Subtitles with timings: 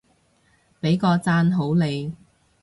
[0.81, 2.15] 畀個讚好你